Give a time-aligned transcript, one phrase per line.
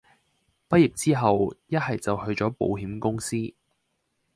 [0.67, 3.37] 畢業之後一係去左做保險公司